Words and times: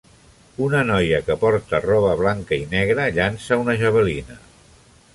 Una 0.67 0.79
noia 0.91 1.19
que 1.27 1.35
porta 1.43 1.83
roba 1.85 2.15
blanca 2.23 2.59
i 2.65 2.67
negra 2.75 3.09
llança 3.21 3.63
una 3.67 3.81
javelina 3.87 4.43